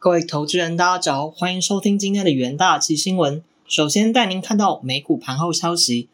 [0.00, 3.42] 各位投资人，大家早，欢迎收听今天的元大期新闻。
[3.66, 6.08] 首先带您看到美股盘后消息。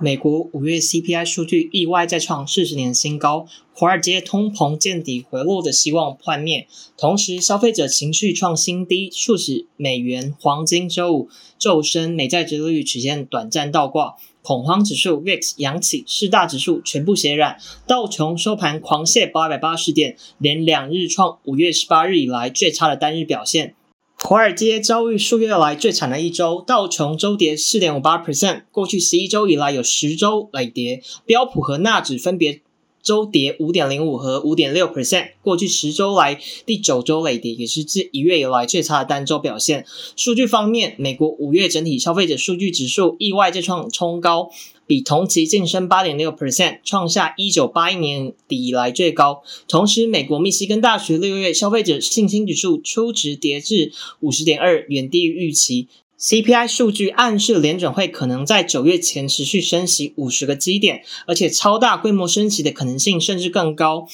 [0.00, 11.28] 美国五月 CPI 数据意外再创四十年新高，华尔街通膨见底回落的希望幻灭，同时消费者情绪创新低，促使美元、黄金周五
[11.58, 14.16] 骤升，美债殖利率曲线短暂倒挂，
[14.46, 23.74] 恐慌指数 VIX 扬起，四大指数全部血染，道琼收盘狂泻八百八十点，连两日创五月十八日以来最差的单日表现。
[24.22, 31.02] 华尔街遭遇数月来最惨的一周，道琼周跌四点五八 percent，过去十一周以来有十周累跌。
[31.24, 32.62] 标普和纳指分别
[33.06, 39.86] 周跌五点零五和五点六 percent，过去十周来第九周累跌，也是自一月以来最差的单周表现。
[40.16, 44.50] 数据方面，美国五月整体消费者数据指数意外再创冲高。
[44.88, 49.42] 比同期晋升八点六 percent，创下一九八一年底以来最高。
[49.68, 55.88] 同时，美国密西根大学六月消费者信心指数初值跌至五十点二，远低于预期。
[56.18, 64.08] CPI 数据暗示联准会可能在九月前持续升息五十个基点，而且超大规模升息的可能性甚至更高。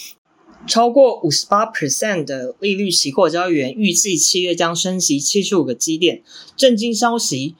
[0.66, 6.22] 超过五十八 percent 的利率期货交易员预计七月将升息七十五个基点。
[6.56, 7.54] 震惊消息！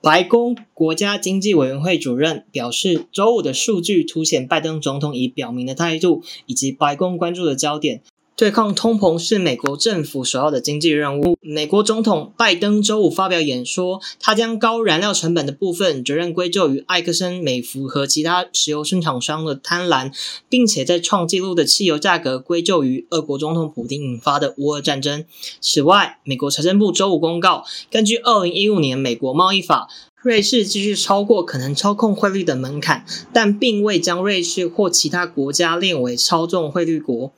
[0.00, 8.02] 白宫国家经济委员会主任表示，周五的数据凸显拜登总统已表明的态度，以及白宫关注的焦点。
[8.38, 11.36] 对抗通膨是美国政府首要的经济任务。
[11.40, 20.12] 美国总统拜登周五发表演说，他将高燃料成本的部分责任归咎于埃克森美孚和其他石油生产商的贪婪，
[20.48, 25.24] 并且在创纪录的汽油价格归咎于俄国总统普京引发的乌俄战争。
[25.60, 29.88] 此外，美国财政部周五公告，根据二零一五年美国贸易法，
[30.22, 37.32] 瑞士继续超过可能操控汇率的门槛，但并未将瑞士或其他国家列为操纵汇率国。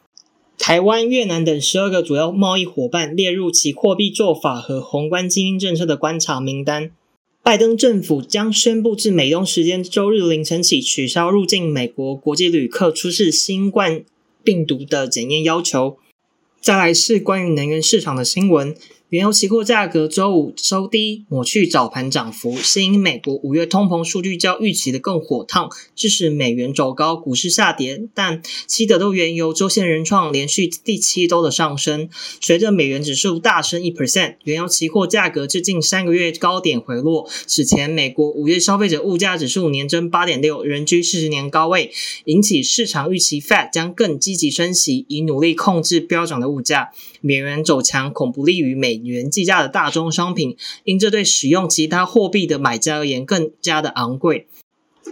[0.63, 6.91] 台湾、越南等十二个主要贸易伙伴列入其货币做法和宏观经营政策的观察名单。
[7.43, 14.05] 拜登政府将宣布自美东时间周日凌晨起取消入境美国国际旅客出示新冠
[14.45, 15.97] 病毒的检验要求。
[16.61, 18.77] 再来是关于能源市场的新闻。
[19.11, 28.05] 原油期货价格周五收低，抹去早盘涨幅，是因美国五月通膨数据较预期的更火烫，致使美元走高，股市下跌。
[28.15, 32.09] 但西德州原油周线仍创连续第七周的上升，
[32.41, 37.29] 随着美元指数大升一 percent，原油期货价格至近三个月高点回落。
[37.49, 41.91] 此前，美国五月消费者物价指数年增八点六，仍居四十年高位，
[42.27, 46.93] 引起市场预期 Fed 将更积极升息，以努力控制飙涨的物价。
[47.21, 49.00] 美元走强恐不利于美。
[49.05, 54.47] 元计价的大宗商品，因这对使用其他货币的买家而言更加的昂贵。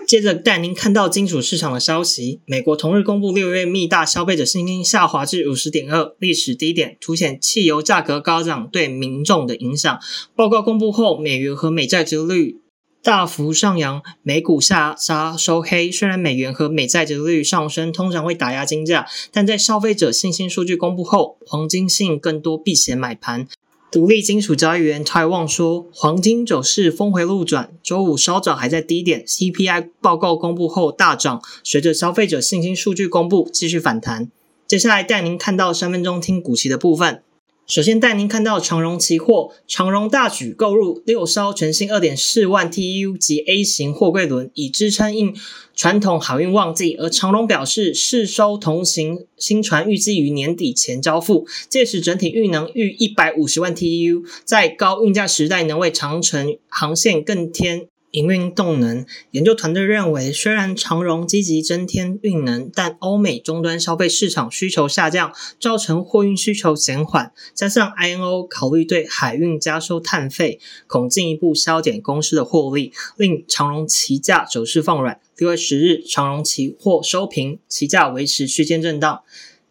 [0.07, 9.99] 接着带您看到金属市场的消息：美国同日公布六月密大消费者信心下滑至五十点二，历史低点，凸显汽油价格高涨对民众的影响。
[10.35, 12.61] 报告公布后，美元和美债值率。
[13.01, 15.91] 大幅上扬，美股下杀收黑。
[15.91, 23.47] 虽然美元和美债值率上升通常会打压金价，但在消费者信心数据公布后，黄金吸引更多避险买盘。
[23.91, 29.25] 独立金属交易员 Taiwan 说，黄金走势峰回路转，周五稍早还在低点。
[29.25, 34.31] CPI 报告公布后大涨，随着消费者信心数据公布，继续反弹。
[34.67, 37.23] 接下来带您看到三分钟听股期的部分。
[37.69, 45.37] 首先带您看到长荣期货，长荣大举购入六艘全新二点四万 TEU 及 A 型货柜轮，以支撑应
[45.77, 46.95] 传统海运旺季。
[46.95, 57.87] 而长荣表示，四艘同型新船预计于年底前交付，届时整体运能逾一百五十万 TEU，在高运价时代能为长城航线更添。
[58.13, 67.33] 营运动能研究团队认为，虽然长荣积极增添运能，但欧美终端消费市场需求下降，造成货运需求减缓。
[67.55, 75.21] 加上 INO 考虑对海运加收碳费，恐进一步削减公司的获利，令长荣期价走势放软。
[75.37, 79.23] 六月十日，长荣期货收平，期价维持区间震荡。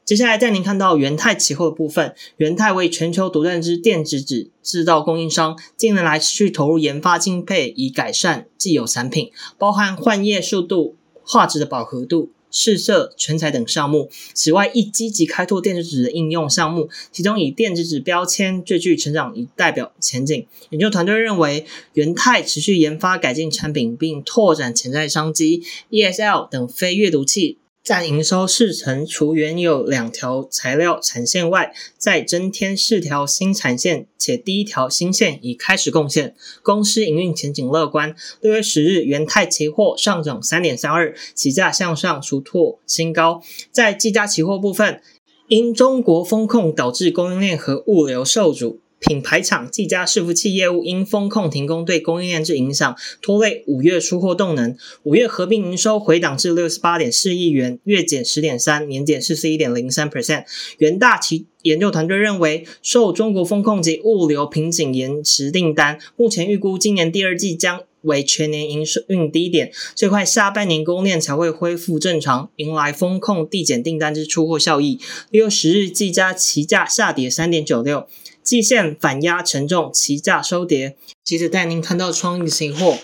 [0.07, 2.15] 接下来带您看到元泰期货部分。
[2.37, 10.95] 元泰为全球独占之电子纸制造供应商，近年来持续投入研发精配，以改善既有产品，包含换页速度、
[11.25, 14.09] 画质的饱和度、试色、全彩等项目。
[14.33, 20.47] 此外，亦积极开拓电子纸的应用项目，其中以电子纸标签最具成长以代表前景。
[20.69, 21.65] 研究团队认为，
[21.95, 27.57] 元泰持续研发改进产品，并拓展潜在商机，ESL 等非阅读器。
[27.87, 38.13] 占营收四成，除原有两条材料产线外，再增添四条新产线，且第一条新线已开始贡献，公司营运前景乐观。
[38.41, 43.41] 六月十日，元泰期货上涨三点三二，起价向上，出拓新高。
[43.71, 45.01] 在计价期货部分。
[45.49, 48.81] 因中国风控导致供应链和物流受阻。
[48.99, 54.75] 品牌厂技嘉伺服器业务因风控停工对供应链之影响，拖累五月出货动能。
[55.03, 60.45] 五月合并营收回档至六十八点四亿元，月减十点三，年减四十一点零三 percent。
[60.79, 74.99] 元大其研究团队认为，受中国风控及物流瓶颈延迟订单，目前预估今年第二季将为全年营收运低点，最快下半年供应链才会恢复正常，迎来风控递减订单之出货效益。
[75.29, 78.07] 六月十日，技嘉期价下跌三点九六。
[78.47, 80.95] 季线反压沉重，期价收跌。
[81.21, 82.97] 接着带您看到创意新货，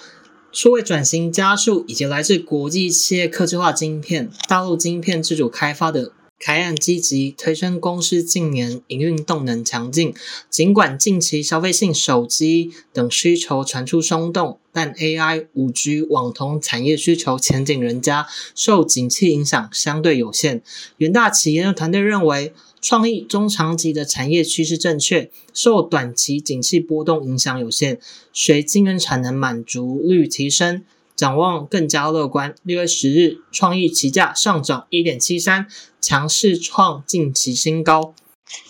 [0.54, 10.13] 数位转型加速，以及来自国际企业客制化晶片、大陆晶片自主开发的开案积极，推升公司近年营运动能强劲。
[10.50, 20.63] 尽管近期消费性手机等需求传出松动，但 AI、五 G、网通产业需求前景人佳，受景气影响相对有限。
[20.96, 22.54] 元大企业的团队认为。
[22.84, 27.98] 创意中长期的产业趋势正确，受短期景气波动影响有限。
[28.34, 30.84] 随晶圆产能满足率提升，
[31.16, 32.54] 展望更加乐观。
[32.64, 35.66] 六月十日，创意期价上涨一点七三，
[36.02, 38.14] 强势创近期新高。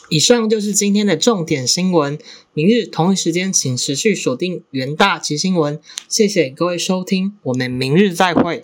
[0.10, 2.20] 以上就是今天的重点新闻。
[2.54, 5.80] 明日同一时间，请持续锁定元大奇新闻。
[6.08, 8.64] 谢谢各位收听，我们明日再会。